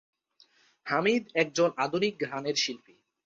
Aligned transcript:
হামিদ 0.85 1.23
একজন 1.35 1.69
আধুনিক 1.77 2.13
গানের 2.23 2.55
শিল্পী। 2.55 2.93